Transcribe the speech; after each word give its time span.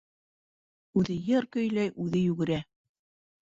Үҙе 1.03 1.19
йыр 1.29 1.47
көйләй, 1.57 1.95
үҙе 2.07 2.25
йүгерә. 2.25 2.61